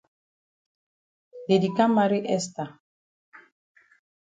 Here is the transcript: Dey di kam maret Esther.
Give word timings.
Dey 1.47 1.59
di 1.63 1.69
kam 1.77 1.91
maret 1.95 2.25
Esther. 2.37 2.69